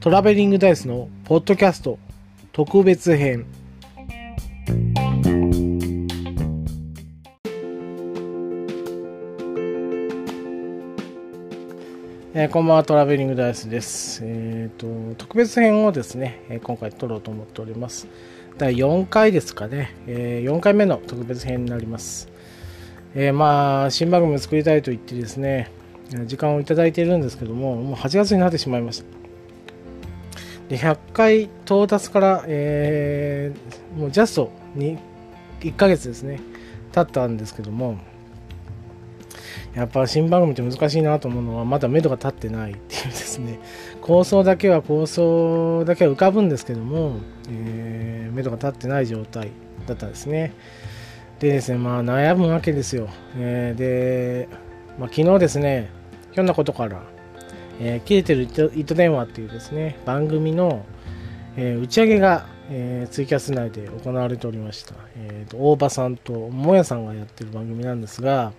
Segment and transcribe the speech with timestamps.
[0.00, 1.98] トラベリングダイスのポッドキャスト
[2.52, 3.46] 特別編
[12.38, 14.20] えー、こんばんは、トラベリングダイスです。
[14.22, 18.08] えっ、ー、と、特別編をですね、え、今回撮ろうと思っております。
[18.58, 22.28] 第4回ですかね、え4回目の特別編になります。
[23.14, 25.70] えまあ、新番組を作りたいと言ってですね、
[26.26, 29.04] 時間をいただいているんですけども、もう8月になってしまいました。
[30.68, 33.52] で、100回到達から、え
[33.96, 34.98] もうジャストに
[35.60, 36.40] 1ヶ月ですね、
[36.92, 37.98] 経ったんですけども、
[39.76, 43.60] やっぱ新番組って難しいなと思うのはまだ目処が立ってないっていうですね。
[44.00, 47.18] 構想だけは構想だけは浮かぶんですけども、
[47.50, 49.50] えー、目処が立ってない状態
[49.86, 50.54] だったんですね。
[51.40, 54.48] でですねまあ悩むわけですよ、えー、で、
[54.98, 55.90] まあ、昨日ですね
[56.32, 57.02] ひょんなことから、
[57.80, 60.84] えー、切れてる糸電話っていうですね番組の、
[61.56, 68.52] えー、打ち上げが、えー、ツイキャス内で行われておりました、えーと、大場さんともやさんがやってる番組なんですが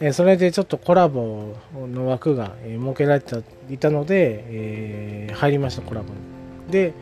[0.00, 6.72] えそれでちょっとコラボの枠が、え設けられていたので、えー、入りましたコラボに。
[6.72, 6.94] で、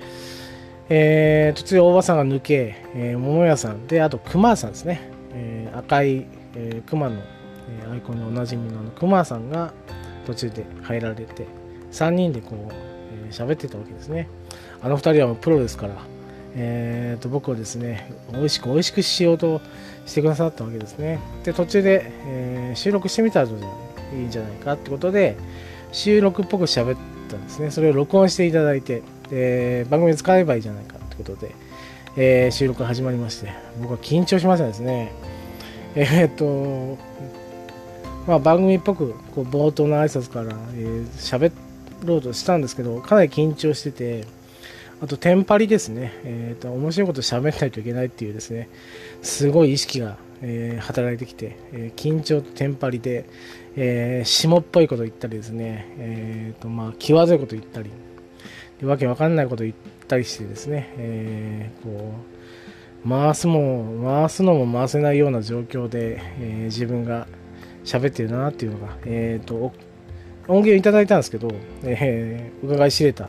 [0.88, 3.86] えー、途中大場さんが抜け、えー、桃屋さん。
[3.86, 7.22] であと熊さんですね、えー、赤い、えー、熊の、
[7.68, 9.72] えー、アイコンでおなじみの熊さんが
[10.26, 11.46] 途中で入られて
[11.90, 12.72] 3人でこう、
[13.26, 14.28] えー、喋ってたわけですね。
[14.82, 15.94] あの2人はもうプロですから
[16.54, 19.60] えーと、僕をですね美味しく美味しくしようと
[20.04, 21.18] してくださったわけですね。
[21.44, 23.50] で途中で、えー、収録してみたらい
[24.14, 25.36] いんじゃないかってことで
[25.92, 27.70] 収録っぽく喋ったんですね。
[27.70, 31.54] それを録音していただいてで番組使えばいいじゃないかってことで、
[32.16, 35.12] えー、収録が始まりまして僕は緊張しましたですね。
[35.94, 36.98] えっ、と
[38.26, 40.52] まあ番組っぽくこう冒頭の挨拶から
[41.18, 44.26] 喋、えー、ろうとしたんですけどかなり緊張してて
[45.02, 46.12] あと、テンパリですね。
[46.22, 48.68] え、ー、と、面白いこと喋らないといけないっていうですね、
[49.20, 53.24] すごい意識が、えー、働いてきて、えー、緊張とテンパリで、
[53.74, 57.90] えー、下っぽいこと言ったりですね、えっ、と、まあ、際どいこと言ったり、
[58.84, 59.76] わけわかんないこと言っ
[60.06, 62.14] たりしてですね、えこ
[63.04, 67.26] う、回すも、回すのも回せないような状況で、え自分が
[67.84, 69.72] 喋ってるなっていうのが、えっ、と、
[70.48, 71.50] 音源をいただいたんですけど、
[71.84, 73.28] え伺い知れた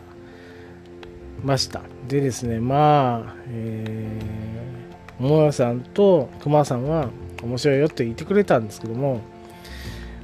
[1.44, 1.82] ました。
[2.08, 7.10] でですね、まあ、えー、桃屋さんと熊さんは
[7.44, 9.22] 面白いよって言ってくれたんですけども、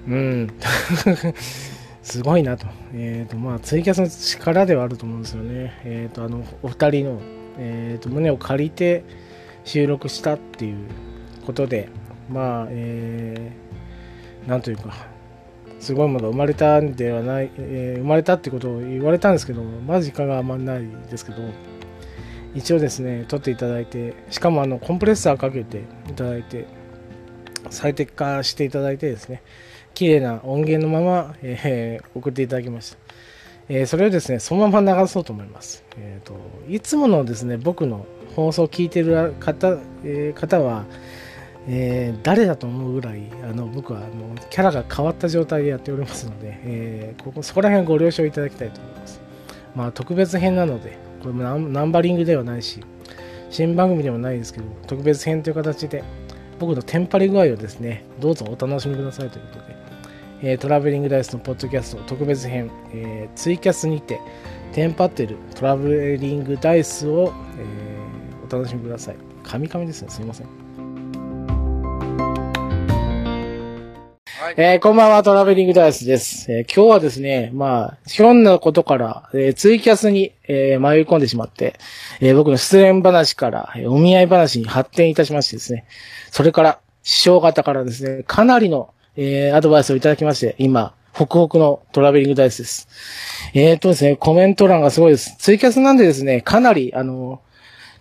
[0.08, 0.50] うん、
[2.02, 2.68] すごいなと。
[2.94, 5.74] えっ、ー、と、まあ、ツイキャスの力ではあると思うんですよね。
[5.84, 7.22] えっ、ー、と、あの、お二人の、
[7.60, 9.04] えっ、ー、と、胸を借りて
[9.66, 10.78] 収録したっていう
[11.46, 11.90] ことで、
[12.30, 13.69] まあ、えー、
[14.48, 14.94] なんというか、
[15.80, 21.38] すごいもの生まれたんではない、えー、生まれたってことを言われたんですけどまだ時間があんまりないですけど
[22.54, 26.68] 一応ですね撮っていただいてしかもあのコンプレッサーかけていただいて
[27.70, 29.42] 最適化していただいてですね
[29.94, 32.98] 綺麗な音源のまま、えー、送っていただきました、
[33.70, 36.36] えー、それをですねそのまま流そうと思います、えーと、
[36.68, 38.06] いつものですね僕の
[38.36, 40.86] 放送を聞いてる方,、えー、方は
[41.72, 49.22] えー、誰だと思うぐらいあの僕はあのキャラが変わった状態でやっておりますので、えー、ここそこら辺ご了承いただきたいと思います。
[49.76, 52.82] まあ、特別編なので、これもナンバリングではないし、
[53.52, 56.04] 新番組でもないですけど、特別編という形で、
[56.60, 59.76] 僕のテンパり具合をですね、どうぞお楽しみくださいということで、
[60.42, 64.20] えー、トラベリングダイスのポッドキャスト特別編、え、ツイキャスにて、
[64.74, 69.16] テンパってるトラベリングダイスを、え、お楽しみください。
[69.44, 70.69] カミカミですね、すいません。
[74.58, 76.52] えー、こんばんは、トラベリングダイスです。
[76.52, 81.80] えー、今日はですね、まあ、ひょんなことから、えー、ツイキャスに、えー、迷い込んでしまって、
[82.20, 85.86] えー、僕の失恋話から、えー、お見合い話に発展いたしましてですね、
[86.32, 92.88] それから、師匠方からですね、かなりの、えー、アドバイスをいただきまして、今、ホクホクのトラベリングダイスです。
[93.54, 95.36] えーとですね、コメント欄がすごいです。
[95.38, 97.42] ツイキャスなんでですね、かなり、あの、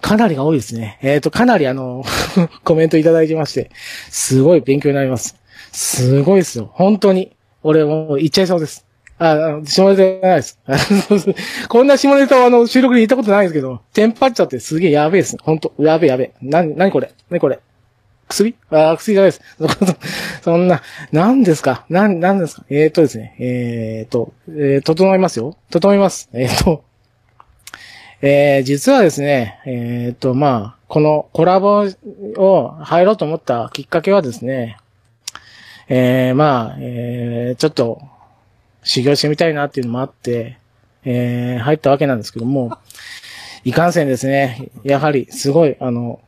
[0.01, 0.99] かなりが多いですね。
[1.03, 2.05] えっ、ー、と、かなりあの、
[2.65, 3.71] コメントいただいてまして、
[4.09, 5.37] すごい勉強になります。
[5.73, 6.71] すごいですよ。
[6.73, 7.37] 本当に。
[7.63, 8.87] 俺もう言っちゃいそうです。
[9.19, 10.59] あ、下ネタじゃないです。
[11.69, 15.37] こんな下ネタはあの収録で言ったことないですけど、テンパっちゃってすげえやべえです。
[15.43, 16.33] 本当やべえやべえ。
[16.41, 17.11] な、なにこれ？
[17.29, 17.59] なにこれ？
[18.29, 18.55] 薬？
[18.71, 19.41] あ、薬じゃないです。
[20.43, 21.85] そんな、何ですか？
[21.89, 22.65] なん、何ですか？
[22.71, 23.35] えー、っとですね。
[23.41, 25.57] えー、っと、えー、整いますよ。
[25.71, 26.29] 整います。
[26.33, 26.85] えー、っと、
[28.23, 31.87] えー、実はですね、えー、っと、まあ、このコラボ
[32.37, 34.77] を入ろうと思ったきっかけはですね、
[35.89, 38.01] えー、まあ、えー、ちょっと、
[38.83, 40.59] 修行してみたいなっていうのもあって、
[41.05, 42.79] えー、入ったわけなんですけども、
[43.65, 46.21] いかんせんですね、やはりすごい、あの、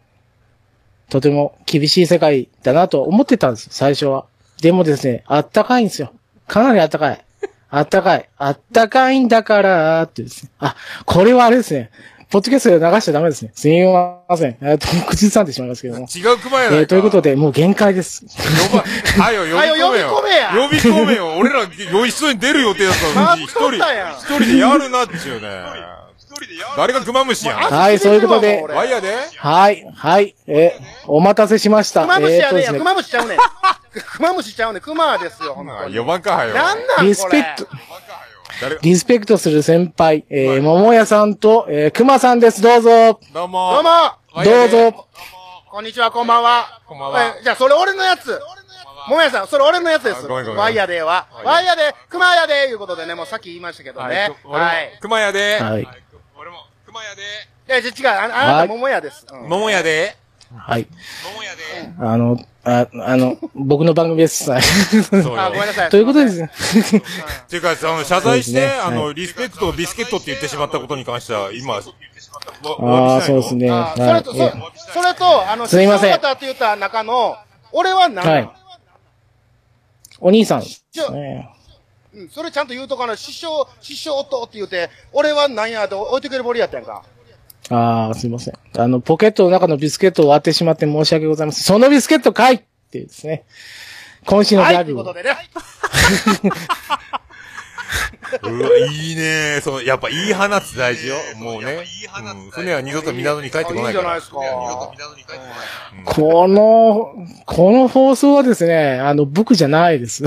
[1.08, 4.26] とても厳しい世界だなと思ってたんです、最初は。
[4.62, 6.12] でもですね、あったかいんですよ。
[6.46, 7.24] かなりあったかい。
[7.70, 8.28] あったかい。
[8.36, 10.50] あったかいんだから、ってですね。
[10.58, 10.76] あ、
[11.06, 11.90] これはあれですね。
[12.31, 13.50] ポッドキャストで流しちゃダメですね。
[13.55, 14.56] すみません。
[14.62, 16.06] えっと、口ずさんでしまいますけども。
[16.06, 16.77] 違う熊やないか。
[16.77, 18.25] えー、ということで、もう限界です。
[18.71, 18.85] 呼ば、
[19.25, 19.67] はよ、呼び込めよ。
[19.67, 21.35] はよ呼び込めや呼び込めよ。
[21.38, 25.49] 俺ら、よ一緒に出る予定だったのに、一人、待っとったやん一人でやるなっちゅうね。
[26.77, 27.59] 誰が熊虫やん。
[27.59, 29.12] はいそういうことでワイヤで？
[29.37, 32.03] はい、はい、えー、お待たせしました。
[32.03, 33.38] 熊虫やねんや、えーとですね熊虫ちゃうねん。
[34.17, 35.94] 熊虫ちゃうねん、熊ですよ、ほんとに。
[35.94, 36.55] 4番かはよ。
[36.55, 37.09] なんなんこれ。
[37.09, 37.71] リスペクト、
[38.82, 42.62] リスペクトする先輩、えー、桃屋さんと、えー、熊さんです。
[42.62, 43.20] どうぞ。
[43.32, 43.75] どうも。
[43.75, 45.06] どうもどうぞ。
[45.70, 46.81] こんにちは、こんばんは。
[46.87, 48.41] こんばんはえじゃあ、それ俺のやつ。
[49.08, 50.26] ももやさん、それ俺のやつです。
[50.26, 51.26] ワイヤでは。
[51.44, 54.99] ワイヤで、熊やで、いうことでね、もうさっき言いましたけどはねはい。
[55.00, 55.58] 熊やで。
[55.61, 55.88] はい。
[56.37, 57.23] 俺も、熊やで。
[57.23, 59.26] いや、違う、ああなたはい桃屋です。
[59.32, 60.17] うん桃やで。
[60.56, 60.87] はい。
[61.99, 64.52] あの、あ、あの、僕の番組です。
[64.52, 64.58] あ、
[65.12, 65.67] ごめんよ。
[65.67, 65.91] なさい。
[65.91, 66.50] ということですね。
[67.44, 71.81] っていうか、その、謝罪して、そうですねあの、はリスペクトをビスケットって言ってしまったことに関しては、今、わ
[73.12, 73.55] ああ、そうです。
[73.55, 73.70] ね。
[73.70, 74.73] あそれと、はい。
[74.76, 77.37] そそれと、あの、すいませんって言った中の、
[77.73, 78.50] 俺は何はい。
[80.20, 80.62] お兄さん。
[82.12, 87.05] うん、それちゃんと言うとかな、師匠、師匠とって言うて、俺は何やって置いてくれるぼりやったやんか。
[87.70, 88.55] ああ、すいません。
[88.76, 91.62] あの、ポケットの中のビスケットを割ってしまって申し訳ございません。
[91.62, 93.44] そのビスケットかいっていうですね。
[94.26, 95.05] 今週のはい、ギャグを。
[95.05, 95.37] ということでね。
[98.43, 101.17] うわ、いいねその、やっぱいい放つ大事よ。
[101.37, 101.72] もうね。
[101.72, 103.88] うん船は二度と港に帰ってこないから。
[103.88, 104.38] いいじゃないですか。
[106.05, 107.14] この、
[107.46, 110.25] この放送はですね、あの、僕じゃないです。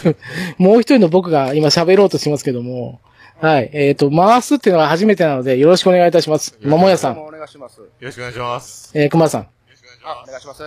[0.58, 3.00] もう一人の僕が今喋ろうとしますけども、
[3.40, 3.70] はい。
[3.72, 6.58] えっ、と、回すっていうのが初めてなので、よろしくお願いいたします。
[6.62, 7.80] 桃屋さん、お願いします。
[7.80, 8.90] よろしくお願いします。
[8.94, 9.48] えー、熊さん。
[10.04, 10.62] あ、お願いします。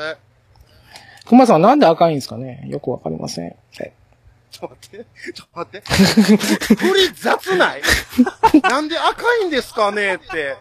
[1.26, 2.64] 熊さんなんで赤いんですかね？
[2.68, 3.46] よくわかりません。
[3.46, 3.52] は
[3.86, 3.94] い
[4.52, 5.06] ちょっと待って。
[5.34, 6.76] ちょっと待って。
[6.76, 7.82] 振り雑ない？
[8.64, 10.58] なんで赤いんですかねって。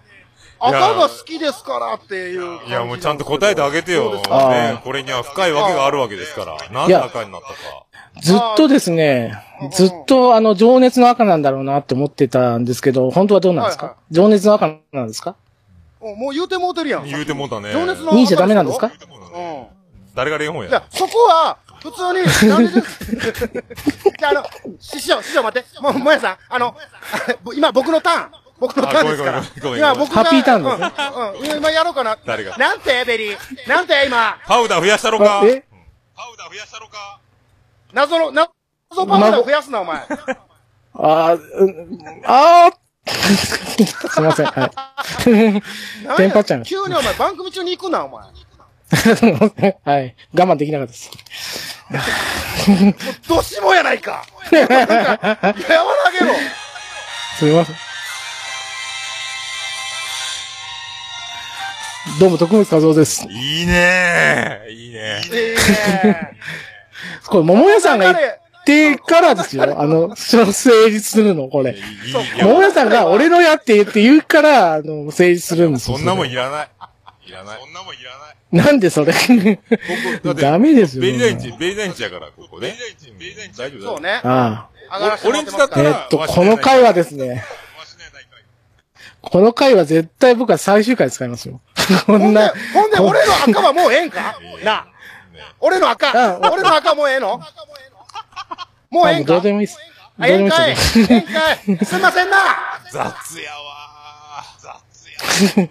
[0.60, 2.66] 赤が好きですからっていう。
[2.68, 4.14] いや、もうちゃんと答えてあげてよ。
[4.16, 6.56] ね、これには深いわけがあるわけですから。
[6.70, 7.54] なんで赤になったか。
[8.20, 9.40] ずっとですね、
[9.72, 15.36] ずっとあの、情熱の赤なんだろうなって思ってたんですけど、本当はどうなんですか、はいは情熱の赤なんですか？
[16.00, 17.04] おもう言うてもうてるやん。
[17.04, 17.72] 言うてもうたね。
[17.72, 18.86] 情熱の2位じゃダメなんですか？
[18.86, 19.66] うん。
[20.14, 23.04] 誰が恋本いやや。、そこは、普通に、なんでです
[24.18, 24.42] じゃあ、あの、
[24.80, 25.80] 師匠、師匠待って。
[25.80, 26.74] もう、もやさん、あの、
[27.54, 28.30] 今僕のターン。
[28.60, 29.76] 僕のターンですからあごめんごめんごめ。
[29.76, 32.18] ん今僕が、ハッピーターンでうん、うん、今やろうかな。
[32.24, 32.56] 誰が？
[32.56, 33.68] なんて、ベリー。
[33.68, 35.64] なんて、今、パウダー増やしたろかあえ？
[36.16, 37.20] パウダー増やしたろか
[37.92, 38.50] 謎の、謎
[38.90, 39.98] パウダー増やすな、お前。
[40.94, 42.88] あー、うんあー
[44.08, 44.46] すいません。
[44.46, 44.70] はい。
[46.16, 48.26] テンパっちゃいまし急にお前、番組中に行くな、お前。
[49.84, 50.16] はい。
[50.34, 51.10] 我慢できなかったです。
[52.68, 54.24] う、どしもやないか。
[54.50, 56.34] なんか、和らげろ。
[57.38, 57.76] すみません。
[62.18, 63.28] どうも、徳光和夫です。
[63.30, 65.54] いいねいいねえ
[66.04, 66.16] え
[67.26, 69.80] これ、桃屋さんが言ってからですよ。
[69.80, 70.44] あの、成
[70.90, 71.76] 立するの、これ。
[72.42, 75.96] 桃屋さんが俺のやって言って言うから、あの、成立するんですよ。
[75.96, 76.68] そんなもんそいらない。
[77.26, 77.60] いらない。
[77.60, 78.36] そんなもんいらない。
[78.52, 79.12] れなんでそれ？
[80.34, 81.02] ダメですよ。
[81.02, 82.74] ベリーダインチ、ベリーダインチやから、ここね。
[83.18, 83.58] ベリーダインチ。
[83.58, 84.00] 大丈夫そう。
[84.00, 84.20] ね。
[84.24, 85.90] あ上がらせても俺んちだったら。
[85.90, 87.44] えっと、この回はですね、
[89.30, 91.60] この回は絶対僕は最終回使いますよ。
[92.06, 94.36] こほんでんな、、ほんで、俺の赤はもうええんか？
[94.64, 94.86] な
[95.60, 96.08] 俺の赤。
[96.10, 97.40] あ 俺の赤もうええの？
[98.90, 99.34] もうええんか？
[99.34, 99.78] どうでもいいです。
[100.22, 101.00] ええんうでもいいかいです。
[101.00, 101.84] ええんかい。
[101.86, 102.36] すいませんな。
[102.90, 104.44] 雑やわ。
[104.58, 105.68] 雑や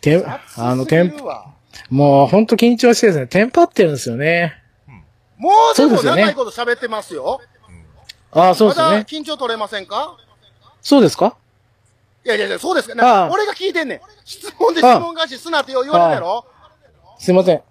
[0.00, 0.24] て
[0.56, 1.16] あの、テン
[1.90, 4.60] もうほんと緊張してですね、テンパってるんですよね。
[5.36, 6.22] もうでもそうですよね。
[6.22, 7.40] 長いこと喋ってますよ。
[8.32, 9.24] ああ、そうまだですよね。
[9.24, 10.16] 緊張取れませんか？
[10.82, 11.36] そうですか？
[12.24, 12.94] いやいやいや、そうですか。
[13.04, 14.00] ああな俺が聞いてんねん。
[14.24, 16.46] 質問で質問返しすなって言われるやろ？
[17.18, 17.62] すいません。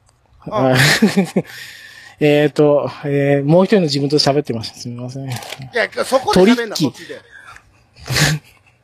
[2.19, 4.77] えっと、えー、もう一人の自分と喋ってました。
[4.77, 5.29] すみません。
[5.29, 5.33] い
[5.73, 7.19] や、そこで喋んな、そっちで。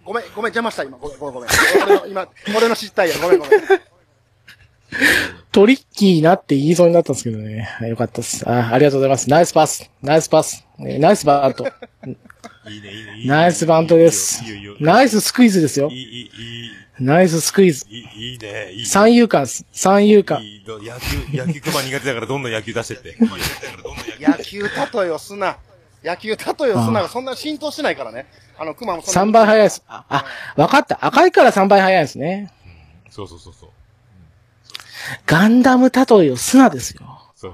[0.04, 0.98] ごめん、ごめん、邪魔した、今。
[0.98, 1.50] ごめん、ごめん、ごめん。
[1.84, 3.18] 俺の、今、俺の失態や。
[3.20, 3.62] ごめん、ごめん。
[5.52, 7.68] トリッキーなって言いそうになったんですけどね。
[7.82, 8.48] よかったです。
[8.48, 9.30] あありがとうございます。
[9.30, 9.90] ナイスパス。
[10.02, 10.66] ナイスパス。
[10.80, 11.66] えーナイスバント。
[11.66, 13.28] いいね、いいねいいね。
[13.28, 14.76] ナイスバントですいいよいいよ。
[14.80, 15.94] ナイススクイズですよい。
[15.94, 16.70] い、いい、いい。
[17.00, 17.86] ナイススクイズ。
[17.90, 18.86] いい、いいね、いい。
[18.86, 19.48] 三遊間。
[19.48, 20.44] 三遊間。
[20.44, 23.18] いいど野球、野球熊苦手だからどんどん野球出してって。
[24.22, 24.70] 野球例
[25.08, 25.58] えをすな。
[26.04, 28.28] 野球例えをすながそんな浸透してないからね。
[28.58, 29.32] あの、熊もそんな。
[29.32, 29.84] 3倍早いです。
[29.88, 30.26] あ、あ
[30.56, 31.04] わかった。
[31.04, 32.52] 赤いから3倍早いですね。
[33.10, 33.70] そうそうそうそう。
[35.26, 37.02] ガンダム例えをすなですよ。
[37.36, 37.54] そう。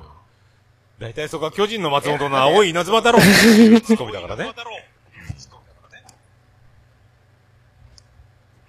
[0.99, 4.53] 大体そこは巨人の松本の青い稲妻だろうツッコミだからね。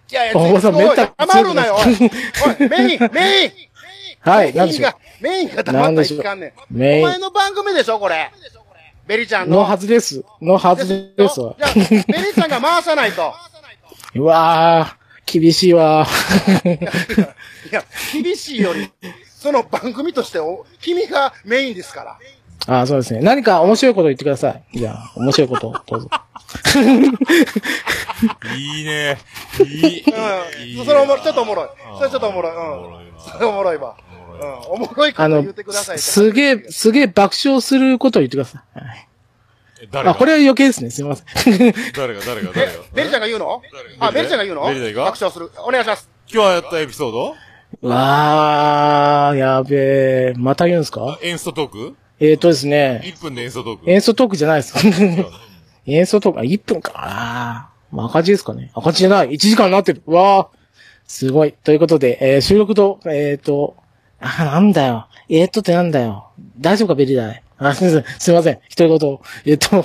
[0.09, 1.85] いやいや、おばさんめった黙るなよ、おい。
[1.85, 3.53] おい、メイン、メイン
[4.23, 6.53] はい、なんでしょうメインが。、メインが黙ったらいかんねん。
[6.71, 8.31] メインお前の番組でしょ、これ。
[9.07, 9.57] ベリちゃんの。
[9.59, 10.25] のはずです。
[10.41, 11.61] のはずですわい。
[11.61, 11.83] や、ベ
[12.19, 13.35] リちゃんが回さないと。
[14.15, 16.07] うわー、厳しいわ。
[16.65, 18.91] いや、厳しいより、
[19.27, 22.19] その番組としてお、君がメインですから。
[22.69, 23.21] あそうですね。
[23.21, 24.63] 何か面白いこと言ってください。
[24.75, 26.11] じゃあ、面白いことをどうぞ。
[28.57, 29.19] いいね。
[29.61, 30.05] いい。
[30.79, 30.85] うん。
[30.85, 31.69] それおもろい、ちょっとおもろい。
[31.99, 32.53] それちょっとおもろい。
[32.53, 32.61] うん。
[32.61, 33.97] おもろいなそれおもろいわ。
[34.41, 34.73] うん。
[34.73, 35.99] おもろいことあの言ってください。
[35.99, 38.79] すげえ、すげえ爆笑することを言ってください。
[38.79, 39.06] はいあ、
[39.91, 40.15] 誰が？
[40.15, 40.91] これは余計ですね。
[40.91, 41.27] すみません。
[41.95, 42.21] 誰が？
[42.21, 42.53] 誰が？
[42.53, 42.73] 誰が？
[42.73, 43.63] え、ベリちゃんが言うの？
[44.01, 44.67] あ、ベリちゃんが言うの？
[44.67, 45.51] ベリちゃんが爆笑する。
[45.67, 46.09] お願いします。
[46.33, 47.35] 今日やったエピソード？
[47.83, 50.35] うわー、やべえ。
[50.37, 51.19] また言うんですか？
[51.23, 51.97] エンストトーク？
[52.19, 53.03] えーとですね。
[53.05, 53.91] ?1 分でエンストトーク？
[53.91, 54.75] 演奏トークじゃないです。
[55.87, 56.93] 演奏トーク、あ、1分か。
[56.97, 58.73] あーまあ赤字ですかね。
[58.75, 59.31] 赤字じゃない。
[59.31, 60.03] 1時間になってる。
[60.07, 60.57] うわー。
[61.07, 61.53] すごい。
[61.53, 63.77] ということで、えー収録と、えーと、
[64.19, 65.09] あ、なんだよ。
[65.29, 66.31] えーっとってなんだよ。
[66.59, 67.43] 大丈夫か、ベリダイ。
[67.59, 68.21] あ、すみません。
[68.21, 68.59] すみません。
[68.69, 69.19] 一言言。
[69.47, 69.85] えっと、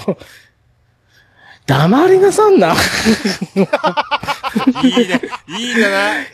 [1.65, 2.73] 黙りなさんな。
[4.83, 5.21] いいね。
[5.47, 6.27] いいんじゃない？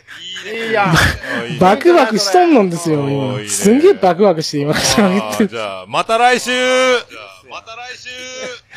[0.46, 0.88] いいやん。
[0.90, 0.92] あ
[1.44, 3.04] いいねバクバクしとんのんですよ。
[3.06, 6.50] ねすんげえバクバクして今、口上げあてじゃあ、また来週
[7.50, 8.08] また来週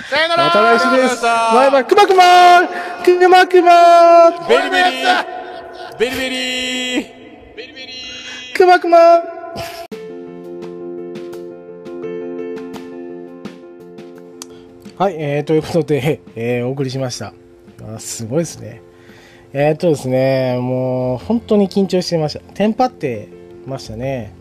[0.09, 1.23] さよならまた来週です。
[1.23, 1.85] バイバイ。
[1.85, 5.25] くまくまーくまくまーベリベリー
[5.99, 7.05] ベリベリー
[7.55, 9.40] ベリベリーくまくまー
[15.01, 17.33] はい、えー、ということで、 えー、お送りしました。
[17.91, 18.83] あすごいですね。
[19.51, 22.39] えー、とですね、もう本当に緊張してました。
[22.53, 23.27] テンパって
[23.65, 24.31] ましたね。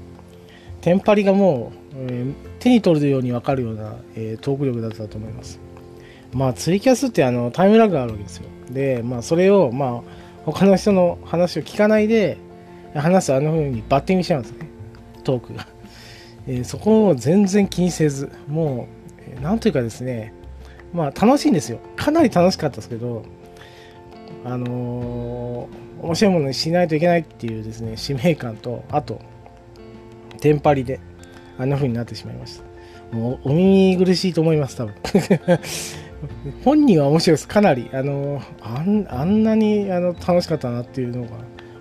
[0.82, 5.58] テンパりがもう、えー手に取るように分かるような、えートーク力だったと思います。
[6.34, 8.44] まあ、ツイキャスってあのタイムラグがあるわけですよ。
[8.70, 10.12] で、まあ、それを、まあ、
[10.44, 12.36] 他の人の話を聞かないで、
[12.94, 14.58] 話すあの風にバッティングしちゃうんですね。
[15.24, 15.66] トークが。
[16.46, 18.88] えーそこを全然気にせず、も
[19.38, 20.34] う、なんというかですね、
[20.92, 21.78] まあ、楽しいんですよ。
[21.96, 23.24] かなり楽しかったですけど、
[24.44, 29.20] あのー面白いものにしないといけないっていうですね、使命感と、あと、
[30.40, 30.98] テンパりで、
[31.58, 32.58] あんな風になってしまいまし
[33.12, 33.16] た。
[33.16, 34.94] もう、お耳苦しいと思います、多分。
[36.64, 37.48] 本人は面白いです。
[37.48, 37.90] かなり。
[37.92, 41.28] あの、あんあんなにあの楽しかったなっていうのが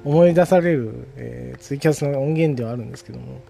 [0.03, 3.41] 思い出される、えーツイキャスの音源ではあるんですけども。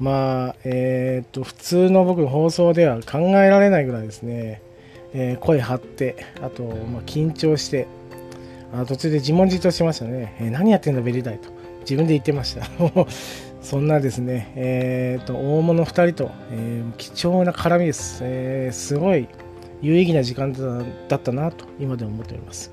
[0.00, 4.62] まあ、えーっと、普通の僕の放送では考えられないぐらいですね、
[5.12, 7.86] えー声張って、あと、まあ、緊張して、
[8.72, 10.36] あ途中で自問自答しましたね。
[10.40, 11.50] えー何やってんだ、ベリダイと。
[11.80, 12.66] 自分で言ってました。
[13.60, 19.28] そんなですね、えー、と大物2人と、え貴重な絡みです、えすごい
[19.82, 22.72] 有意義な時間だだったなと今でも思っております。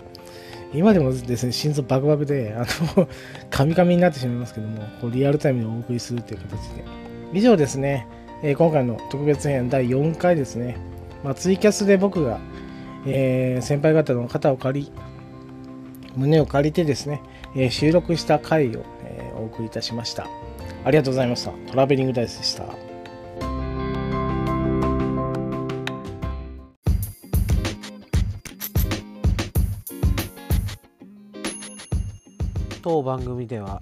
[0.74, 2.66] 今でもですね、心臓バクバクで、あ
[2.96, 3.08] の、
[3.50, 7.07] カミカミになってしまいますけども、こうリアルタイムでお送りするという形で。
[7.34, 8.08] 以上ですね、
[8.42, 10.78] えー今回の特別編第4回ですね、
[11.24, 12.40] まあ、ツイキャスで僕が、
[13.06, 14.92] えー先輩方の肩を借り、
[16.16, 17.22] 胸を借りてですね、
[17.56, 20.28] え収録した回を、えお送りいたしました。
[20.86, 21.52] ありがとうございました。
[21.70, 22.66] トラベリングダイスでした。
[32.82, 33.82] 当番組では